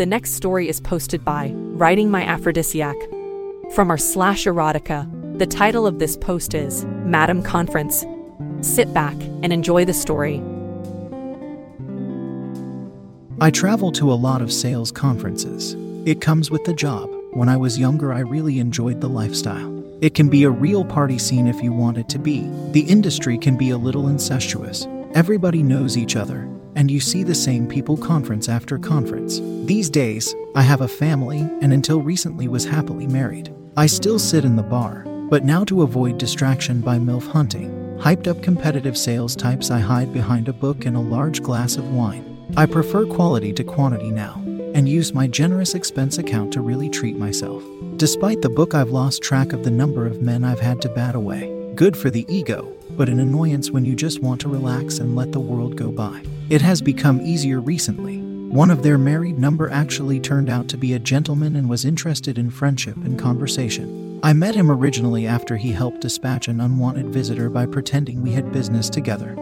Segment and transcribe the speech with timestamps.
[0.00, 2.96] The next story is posted by Writing My Aphrodisiac.
[3.74, 5.06] From our slash erotica,
[5.38, 8.06] the title of this post is Madam Conference.
[8.62, 9.12] Sit back
[9.42, 10.42] and enjoy the story.
[13.42, 15.76] I travel to a lot of sales conferences.
[16.06, 17.10] It comes with the job.
[17.32, 19.84] When I was younger, I really enjoyed the lifestyle.
[20.00, 22.48] It can be a real party scene if you want it to be.
[22.70, 24.86] The industry can be a little incestuous.
[25.12, 26.48] Everybody knows each other,
[26.80, 29.38] and you see the same people conference after conference.
[29.66, 33.54] These days, I have a family and until recently was happily married.
[33.76, 38.28] I still sit in the bar, but now to avoid distraction by MILF hunting, hyped
[38.28, 42.24] up competitive sales types, I hide behind a book and a large glass of wine.
[42.56, 44.42] I prefer quality to quantity now,
[44.74, 47.62] and use my generous expense account to really treat myself.
[47.98, 51.14] Despite the book, I've lost track of the number of men I've had to bat
[51.14, 51.72] away.
[51.74, 55.32] Good for the ego, but an annoyance when you just want to relax and let
[55.32, 56.22] the world go by.
[56.50, 58.18] It has become easier recently.
[58.18, 62.38] One of their married number actually turned out to be a gentleman and was interested
[62.38, 64.18] in friendship and conversation.
[64.24, 68.50] I met him originally after he helped dispatch an unwanted visitor by pretending we had
[68.50, 69.36] business together.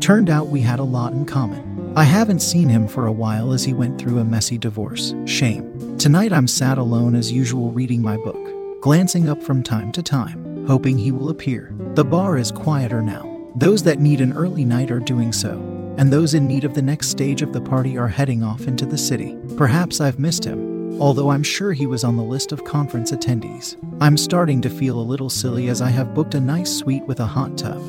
[0.00, 1.92] Turned out we had a lot in common.
[1.94, 5.14] I haven't seen him for a while as he went through a messy divorce.
[5.26, 5.96] Shame.
[5.98, 10.66] Tonight I'm sat alone as usual reading my book, glancing up from time to time,
[10.66, 11.72] hoping he will appear.
[11.94, 13.30] The bar is quieter now.
[13.54, 16.82] Those that need an early night are doing so, and those in need of the
[16.82, 19.36] next stage of the party are heading off into the city.
[19.56, 23.76] Perhaps I've missed him, although I'm sure he was on the list of conference attendees.
[24.00, 27.20] I'm starting to feel a little silly as I have booked a nice suite with
[27.20, 27.82] a hot tub,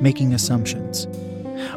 [0.00, 1.06] making assumptions.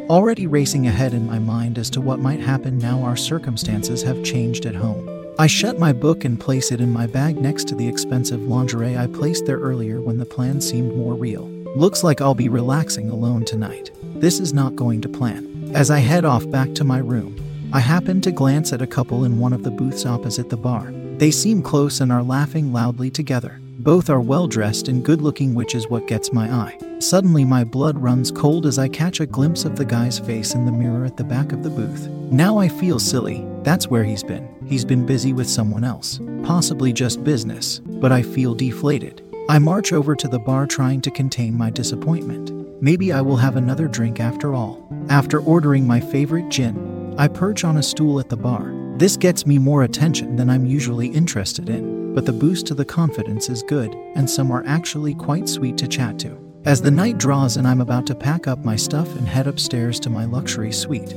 [0.08, 4.24] Already racing ahead in my mind as to what might happen now our circumstances have
[4.24, 5.10] changed at home.
[5.38, 8.96] I shut my book and place it in my bag next to the expensive lingerie
[8.96, 11.48] I placed there earlier when the plan seemed more real.
[11.76, 13.90] Looks like I'll be relaxing alone tonight.
[14.24, 15.70] This is not going to plan.
[15.74, 17.36] As I head off back to my room,
[17.74, 20.90] I happen to glance at a couple in one of the booths opposite the bar.
[21.18, 23.60] They seem close and are laughing loudly together.
[23.80, 26.78] Both are well dressed and good looking, which is what gets my eye.
[27.00, 30.64] Suddenly, my blood runs cold as I catch a glimpse of the guy's face in
[30.64, 32.08] the mirror at the back of the booth.
[32.32, 33.46] Now I feel silly.
[33.62, 34.48] That's where he's been.
[34.66, 39.20] He's been busy with someone else, possibly just business, but I feel deflated.
[39.50, 42.53] I march over to the bar trying to contain my disappointment.
[42.84, 44.86] Maybe I will have another drink after all.
[45.08, 48.74] After ordering my favorite gin, I perch on a stool at the bar.
[48.98, 52.84] This gets me more attention than I'm usually interested in, but the boost to the
[52.84, 56.38] confidence is good, and some are actually quite sweet to chat to.
[56.66, 59.98] As the night draws and I'm about to pack up my stuff and head upstairs
[60.00, 61.14] to my luxury suite.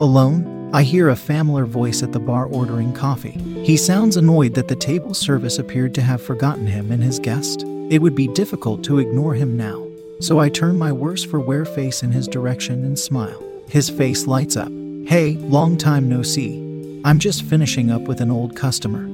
[0.00, 3.32] Alone, I hear a familiar voice at the bar ordering coffee.
[3.62, 7.64] He sounds annoyed that the table service appeared to have forgotten him and his guest.
[7.90, 9.87] It would be difficult to ignore him now,
[10.20, 13.42] so I turn my worse for wear face in his direction and smile.
[13.68, 14.72] His face lights up.
[15.06, 17.00] Hey, long time no see.
[17.04, 19.06] I'm just finishing up with an old customer.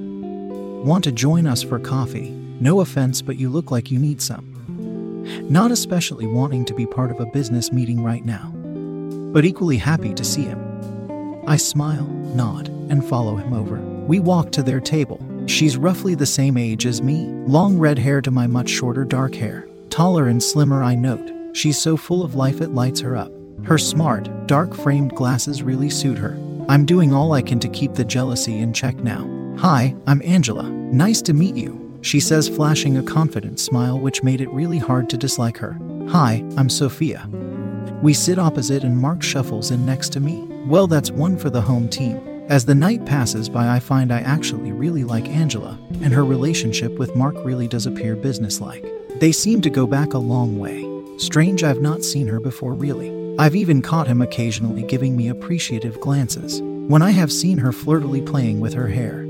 [0.83, 2.31] Want to join us for coffee?
[2.61, 4.51] No offense, but you look like you need some.
[5.51, 8.53] Not especially wanting to be part of a business meeting right now,
[9.33, 11.43] but equally happy to see him.
[11.47, 13.77] I smile, nod, and follow him over.
[14.07, 15.21] We walk to their table.
[15.47, 19.35] She's roughly the same age as me, long red hair to my much shorter dark
[19.35, 19.67] hair.
[19.95, 21.31] Taller and slimmer, I note.
[21.53, 23.31] She's so full of life it lights her up.
[23.63, 26.37] Her smart, dark framed glasses really suit her.
[26.69, 29.25] I'm doing all I can to keep the jealousy in check now.
[29.61, 30.69] Hi, I'm Angela.
[30.69, 35.09] Nice to meet you, she says, flashing a confident smile which made it really hard
[35.11, 35.79] to dislike her.
[36.09, 37.29] Hi, I'm Sophia.
[38.03, 40.41] We sit opposite and Mark shuffles in next to me.
[40.67, 42.21] Well, that's one for the home team.
[42.49, 46.99] As the night passes by, I find I actually really like Angela, and her relationship
[46.99, 48.85] with Mark really does appear businesslike.
[49.25, 50.87] They seem to go back a long way.
[51.17, 53.35] Strange, I've not seen her before, really.
[53.39, 58.21] I've even caught him occasionally giving me appreciative glances when I have seen her flirtily
[58.21, 59.27] playing with her hair.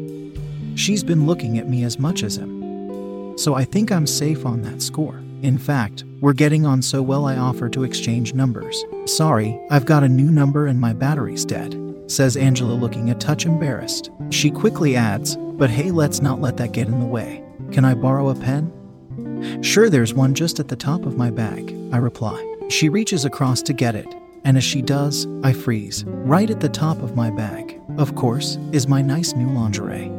[0.75, 3.39] She's been looking at me as much as him.
[3.39, 5.23] so I think I'm safe on that score.
[5.43, 8.85] In fact, we're getting on so well I offer to exchange numbers.
[9.05, 13.47] Sorry, I've got a new number and my battery's dead, says Angela, looking a touch
[13.47, 14.11] embarrassed.
[14.31, 17.45] She quickly adds, But hey, let's not let that get in the way.
[17.71, 18.73] Can I borrow a pen?
[19.63, 22.55] Sure, there's one just at the top of my bag, I reply.
[22.69, 24.07] She reaches across to get it,
[24.45, 26.05] and as she does, I freeze.
[26.07, 30.11] Right at the top of my bag, of course, is my nice new lingerie.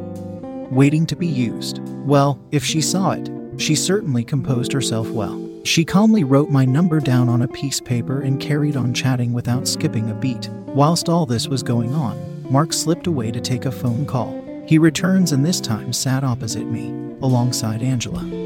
[0.70, 1.80] Waiting to be used.
[2.06, 5.42] Well, if she saw it, she certainly composed herself well.
[5.64, 9.32] She calmly wrote my number down on a piece of paper and carried on chatting
[9.32, 10.48] without skipping a beat.
[10.66, 14.42] Whilst all this was going on, Mark slipped away to take a phone call.
[14.66, 16.88] He returns and this time sat opposite me,
[17.22, 18.45] alongside Angela.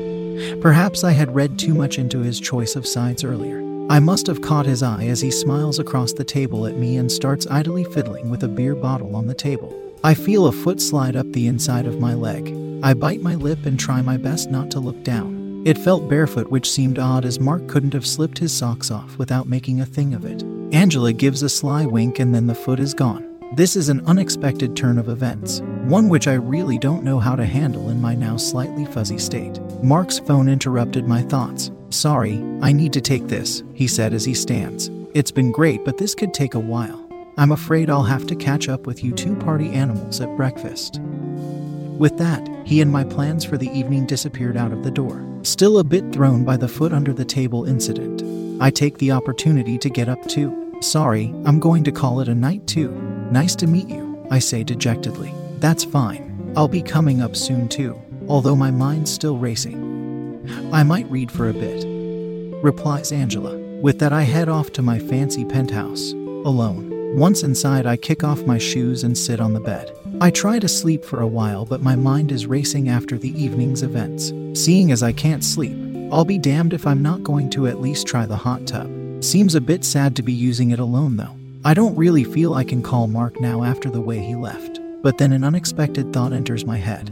[0.60, 3.60] Perhaps I had read too much into his choice of sides earlier.
[3.90, 7.10] I must have caught his eye as he smiles across the table at me and
[7.10, 9.74] starts idly fiddling with a beer bottle on the table.
[10.04, 12.56] I feel a foot slide up the inside of my leg.
[12.82, 15.62] I bite my lip and try my best not to look down.
[15.66, 19.48] It felt barefoot, which seemed odd as Mark couldn't have slipped his socks off without
[19.48, 20.42] making a thing of it.
[20.72, 23.26] Angela gives a sly wink and then the foot is gone.
[23.56, 25.60] This is an unexpected turn of events,
[25.90, 29.58] one which I really don't know how to handle in my now slightly fuzzy state.
[29.82, 31.72] Mark's phone interrupted my thoughts.
[31.90, 34.88] Sorry, I need to take this, he said as he stands.
[35.14, 37.04] It's been great, but this could take a while.
[37.36, 41.00] I'm afraid I'll have to catch up with you two party animals at breakfast.
[41.02, 45.26] With that, he and my plans for the evening disappeared out of the door.
[45.42, 48.22] Still a bit thrown by the foot under the table incident,
[48.62, 50.72] I take the opportunity to get up too.
[50.82, 52.92] Sorry, I'm going to call it a night too.
[53.32, 55.34] Nice to meet you, I say dejectedly.
[55.60, 56.52] That's fine.
[56.56, 59.88] I'll be coming up soon too, although my mind's still racing.
[60.72, 61.84] I might read for a bit,
[62.62, 63.56] replies Angela.
[63.80, 67.16] With that, I head off to my fancy penthouse, alone.
[67.16, 69.94] Once inside, I kick off my shoes and sit on the bed.
[70.20, 73.82] I try to sleep for a while, but my mind is racing after the evening's
[73.82, 74.32] events.
[74.60, 75.76] Seeing as I can't sleep,
[76.12, 78.90] I'll be damned if I'm not going to at least try the hot tub.
[79.22, 81.36] Seems a bit sad to be using it alone, though.
[81.64, 84.79] I don't really feel I can call Mark now after the way he left.
[85.02, 87.08] But then an unexpected thought enters my head.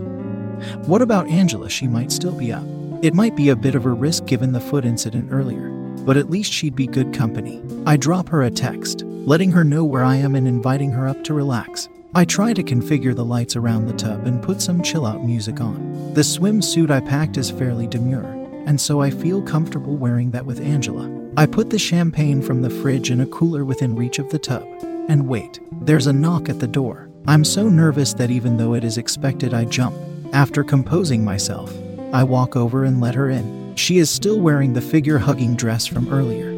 [0.87, 1.71] What about Angela?
[1.71, 2.65] She might still be up.
[3.01, 5.71] It might be a bit of a risk given the foot incident earlier,
[6.05, 7.63] but at least she'd be good company.
[7.87, 11.23] I drop her a text, letting her know where I am and inviting her up
[11.25, 11.89] to relax.
[12.15, 15.61] I try to configure the lights around the tub and put some chill out music
[15.61, 16.13] on.
[16.15, 18.25] The swimsuit I packed is fairly demure,
[18.67, 21.09] and so I feel comfortable wearing that with Angela.
[21.37, 24.67] I put the champagne from the fridge in a cooler within reach of the tub.
[25.09, 27.08] And wait, there's a knock at the door.
[27.29, 29.95] I'm so nervous that even though it is expected, I jump.
[30.33, 31.71] After composing myself,
[32.11, 33.77] I walk over and let her in.
[33.77, 36.55] She is still wearing the figure hugging dress from earlier.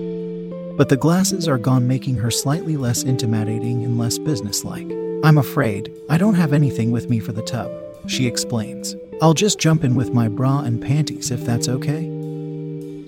[0.76, 4.88] But the glasses are gone, making her slightly less intimidating and less businesslike.
[5.24, 7.72] I'm afraid I don't have anything with me for the tub,
[8.06, 8.94] she explains.
[9.20, 12.04] I'll just jump in with my bra and panties if that's okay.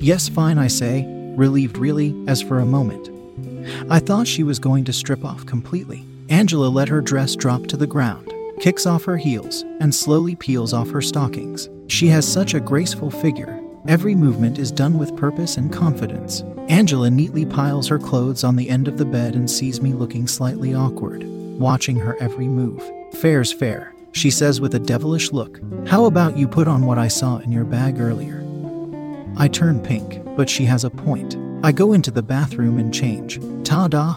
[0.01, 1.07] Yes, fine, I say,
[1.37, 3.09] relieved really, as for a moment.
[3.89, 6.05] I thought she was going to strip off completely.
[6.29, 10.73] Angela let her dress drop to the ground, kicks off her heels, and slowly peels
[10.73, 11.69] off her stockings.
[11.89, 13.61] She has such a graceful figure.
[13.89, 16.43] Every movement is done with purpose and confidence.
[16.69, 20.27] Angela neatly piles her clothes on the end of the bed and sees me looking
[20.27, 22.83] slightly awkward, watching her every move.
[23.15, 25.61] Fair's fair, she says with a devilish look.
[25.89, 28.39] How about you put on what I saw in your bag earlier?
[29.37, 31.37] I turn pink, but she has a point.
[31.65, 33.41] I go into the bathroom and change.
[33.65, 34.17] Ta da!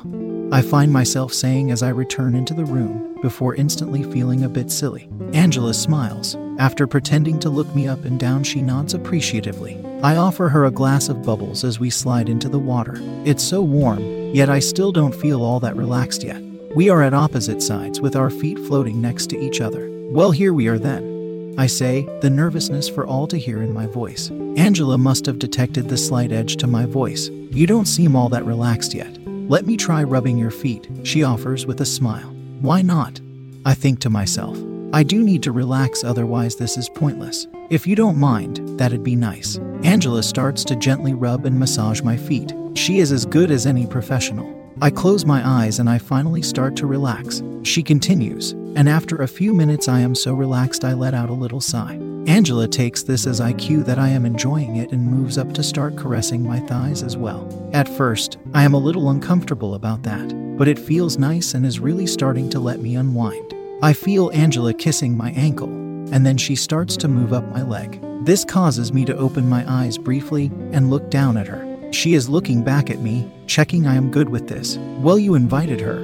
[0.51, 4.71] I find myself saying as I return into the room, before instantly feeling a bit
[4.71, 5.09] silly.
[5.33, 6.35] Angela smiles.
[6.59, 9.83] After pretending to look me up and down, she nods appreciatively.
[10.03, 12.95] I offer her a glass of bubbles as we slide into the water.
[13.25, 14.01] It's so warm,
[14.33, 16.41] yet I still don't feel all that relaxed yet.
[16.75, 19.89] We are at opposite sides with our feet floating next to each other.
[20.11, 21.55] Well, here we are then.
[21.57, 24.29] I say, the nervousness for all to hear in my voice.
[24.57, 27.29] Angela must have detected the slight edge to my voice.
[27.49, 29.17] You don't seem all that relaxed yet.
[29.47, 32.33] Let me try rubbing your feet, she offers with a smile.
[32.61, 33.21] Why not?
[33.63, 34.57] I think to myself.
[34.91, 37.45] I do need to relax, otherwise, this is pointless.
[37.69, 39.59] If you don't mind, that'd be nice.
[39.83, 42.53] Angela starts to gently rub and massage my feet.
[42.73, 44.51] She is as good as any professional.
[44.81, 47.43] I close my eyes and I finally start to relax.
[47.61, 51.33] She continues, and after a few minutes, I am so relaxed I let out a
[51.33, 51.99] little sigh.
[52.27, 55.61] Angela takes this as I cue that I am enjoying it and moves up to
[55.61, 57.69] start caressing my thighs as well.
[57.71, 61.79] At first, I am a little uncomfortable about that, but it feels nice and is
[61.79, 63.53] really starting to let me unwind.
[63.83, 65.69] I feel Angela kissing my ankle,
[66.11, 67.99] and then she starts to move up my leg.
[68.25, 71.91] This causes me to open my eyes briefly and look down at her.
[71.91, 74.77] She is looking back at me, checking I am good with this.
[74.97, 75.99] Well, you invited her.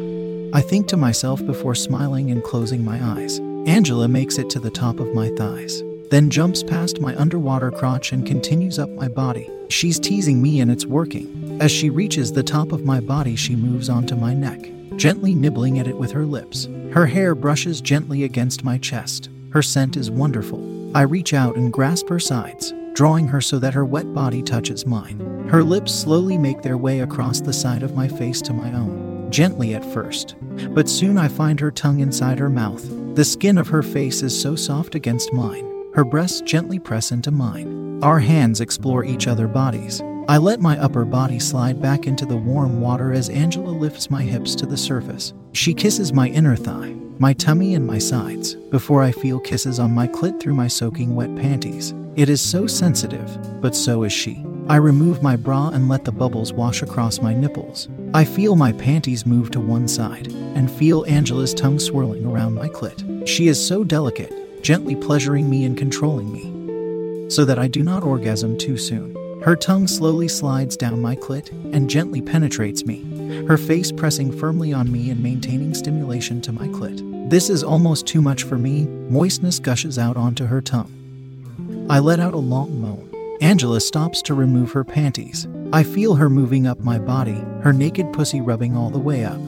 [0.53, 3.39] I think to myself before smiling and closing my eyes.
[3.65, 5.81] Angela makes it to the top of my thighs.
[6.11, 9.49] Then jumps past my underwater crotch and continues up my body.
[9.69, 11.57] She's teasing me and it's working.
[11.61, 15.79] As she reaches the top of my body, she moves onto my neck, gently nibbling
[15.79, 16.67] at it with her lips.
[16.91, 19.29] Her hair brushes gently against my chest.
[19.51, 20.91] Her scent is wonderful.
[20.95, 24.85] I reach out and grasp her sides, drawing her so that her wet body touches
[24.85, 25.47] mine.
[25.47, 29.31] Her lips slowly make their way across the side of my face to my own,
[29.31, 30.35] gently at first,
[30.71, 32.85] but soon I find her tongue inside her mouth.
[33.15, 35.70] The skin of her face is so soft against mine.
[35.93, 38.01] Her breasts gently press into mine.
[38.01, 40.01] Our hands explore each other's bodies.
[40.29, 44.21] I let my upper body slide back into the warm water as Angela lifts my
[44.21, 45.33] hips to the surface.
[45.51, 49.91] She kisses my inner thigh, my tummy, and my sides before I feel kisses on
[49.91, 51.93] my clit through my soaking wet panties.
[52.15, 54.45] It is so sensitive, but so is she.
[54.69, 57.89] I remove my bra and let the bubbles wash across my nipples.
[58.13, 62.69] I feel my panties move to one side and feel Angela's tongue swirling around my
[62.69, 63.27] clit.
[63.27, 64.31] She is so delicate,
[64.61, 69.15] gently pleasuring me and controlling me, so that I do not orgasm too soon.
[69.41, 74.71] Her tongue slowly slides down my clit and gently penetrates me, her face pressing firmly
[74.71, 77.29] on me and maintaining stimulation to my clit.
[77.29, 78.85] This is almost too much for me.
[79.09, 81.87] Moistness gushes out onto her tongue.
[81.89, 83.09] I let out a long moan.
[83.41, 85.47] Angela stops to remove her panties.
[85.73, 89.39] I feel her moving up my body, her naked pussy rubbing all the way up.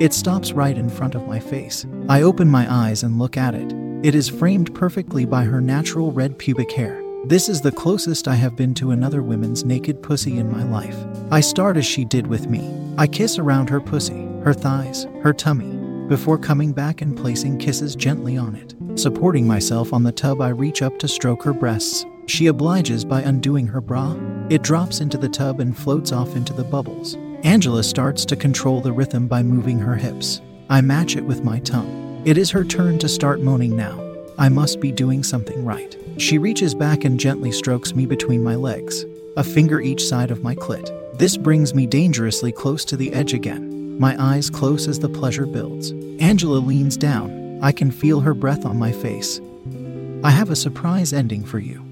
[0.00, 1.86] It stops right in front of my face.
[2.08, 3.72] I open my eyes and look at it.
[4.04, 7.02] It is framed perfectly by her natural red pubic hair.
[7.24, 10.94] This is the closest I have been to another woman's naked pussy in my life.
[11.30, 12.70] I start as she did with me.
[12.98, 17.96] I kiss around her pussy, her thighs, her tummy, before coming back and placing kisses
[17.96, 18.74] gently on it.
[19.00, 22.04] Supporting myself on the tub, I reach up to stroke her breasts.
[22.26, 24.18] She obliges by undoing her bra.
[24.50, 27.16] It drops into the tub and floats off into the bubbles.
[27.42, 30.42] Angela starts to control the rhythm by moving her hips.
[30.68, 32.03] I match it with my tongue.
[32.24, 34.00] It is her turn to start moaning now.
[34.38, 35.94] I must be doing something right.
[36.16, 39.04] She reaches back and gently strokes me between my legs,
[39.36, 40.90] a finger each side of my clit.
[41.18, 45.44] This brings me dangerously close to the edge again, my eyes close as the pleasure
[45.44, 45.90] builds.
[46.18, 49.38] Angela leans down, I can feel her breath on my face.
[50.24, 51.84] I have a surprise ending for you.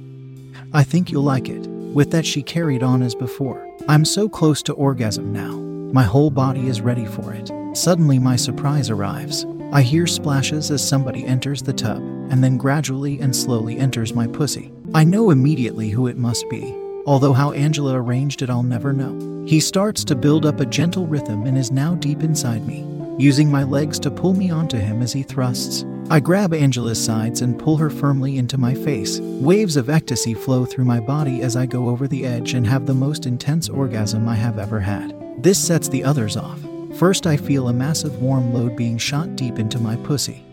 [0.73, 1.67] I think you'll like it.
[1.69, 3.69] With that, she carried on as before.
[3.87, 5.53] I'm so close to orgasm now.
[5.93, 7.51] My whole body is ready for it.
[7.77, 9.45] Suddenly, my surprise arrives.
[9.73, 14.27] I hear splashes as somebody enters the tub, and then gradually and slowly enters my
[14.27, 14.71] pussy.
[14.95, 16.75] I know immediately who it must be,
[17.07, 19.45] although how Angela arranged it, I'll never know.
[19.47, 22.87] He starts to build up a gentle rhythm and is now deep inside me
[23.19, 25.85] using my legs to pull me onto him as he thrusts.
[26.11, 29.21] I grab Angela's sides and pull her firmly into my face.
[29.21, 32.87] Waves of ecstasy flow through my body as I go over the edge and have
[32.87, 35.15] the most intense orgasm I have ever had.
[35.43, 36.61] This sets the others off.
[36.97, 40.45] First, I feel a massive warm load being shot deep into my pussy.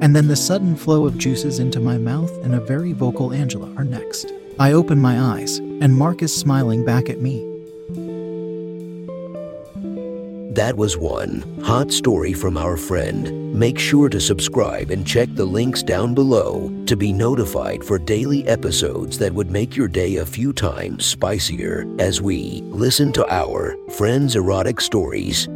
[0.00, 3.72] And then the sudden flow of juices into my mouth and a very vocal Angela
[3.76, 4.32] are next.
[4.58, 7.44] I open my eyes, and Mark is smiling back at me.
[10.54, 13.54] That was one hot story from our friend.
[13.54, 18.48] Make sure to subscribe and check the links down below to be notified for daily
[18.48, 23.76] episodes that would make your day a few times spicier as we listen to our
[23.90, 25.46] friends' erotic stories